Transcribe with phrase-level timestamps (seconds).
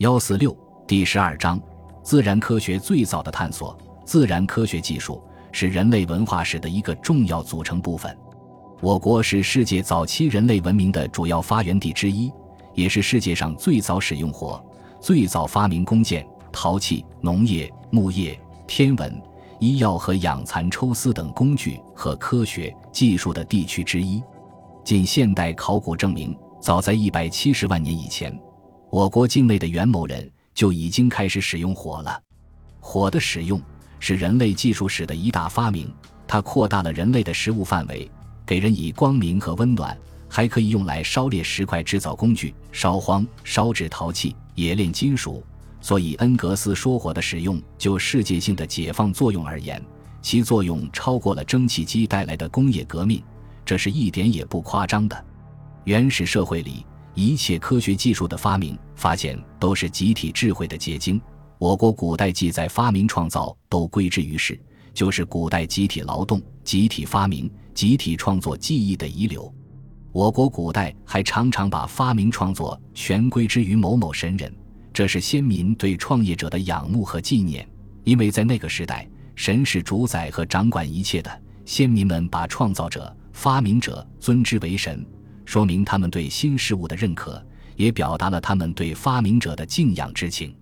[0.00, 0.56] 幺四六
[0.86, 1.60] 第十二章：
[2.02, 3.76] 自然科学最早的探索。
[4.06, 8.16] 自然科学技术是人类文化史的一个重要组成部分。
[8.80, 12.32] 我国是世界早期人类文明的主要发源地之一，
[12.72, 14.64] 也是世界上最早使用火、
[15.02, 19.22] 最早发明弓箭、陶器、农业、牧业、天文、
[19.58, 24.22] 医药和养蚕抽丝等工具和科学技术的地区之一。
[24.82, 28.34] 近现代考古证明，早在一百七十万年以前，
[28.90, 32.20] 我国境内的元谋人就已经开始使用火了。
[32.80, 33.60] 火的使用
[34.00, 35.88] 是人类技术史的一大发明，
[36.26, 38.10] 它扩大了人类的食物范围，
[38.44, 39.96] 给人以光明和温暖，
[40.28, 45.42] 还可以用来烧裂石块制造工具、烧荒、烧制陶器、冶炼金属。
[45.80, 49.80] 所以，恩格斯说火的使用就世界性的解放作用而言，
[50.20, 53.22] 其作用超过了蒸汽机带来的工业革命。
[53.64, 55.24] 这是一点也不夸张的。
[55.84, 56.84] 原始社会里，
[57.20, 61.20] 一切科学技术的发明发现都是集体智慧的结晶。
[61.58, 64.58] 我国古代记载发明创造都归之于世，
[64.94, 69.52] 就是古代集体劳动、集体发明、集体创作技艺的遗留。
[70.12, 74.50] 我国古代还常常把发明创作全归之于某某神人，
[74.90, 77.68] 这是先民对创业者的仰慕和纪念。
[78.02, 83.14] 因为在那个时代，神是主宰和掌管一切的，先民们把创造者。
[83.32, 85.06] 发明者尊之为神，
[85.50, 90.54] 说明他们对新事物的认可，也表达了他们对发明者的敬仰之情。